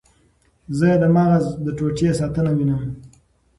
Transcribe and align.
زه 0.77 0.87
د 1.01 1.03
مغز 1.15 1.45
د 1.63 1.65
ټوټې 1.77 2.09
ساتنه 2.19 2.51
وینم. 2.57 2.83